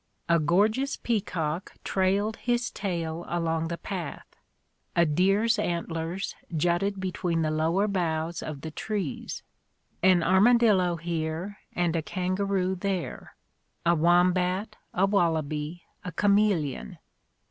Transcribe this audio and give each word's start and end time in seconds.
A 0.27 0.39
gorgeous 0.39 0.95
peacock 0.97 1.73
trailed 1.83 2.37
his 2.37 2.71
tail 2.71 3.23
along 3.27 3.67
the 3.67 3.77
path: 3.77 4.25
a 4.95 5.05
deer's 5.05 5.59
antlers 5.59 6.33
jutted 6.57 6.99
between 6.99 7.43
the 7.43 7.51
lower 7.51 7.87
boughs 7.87 8.41
of 8.41 8.61
the 8.61 8.71
trees. 8.71 9.43
An 10.01 10.23
armadillo 10.23 10.95
here, 10.95 11.59
and 11.75 11.95
a 11.95 12.01
kangaroo 12.01 12.73
there: 12.73 13.35
a 13.85 13.93
wombat, 13.93 14.75
a 14.91 15.05
wallaby, 15.05 15.83
a 16.03 16.11
chameleon. 16.11 16.97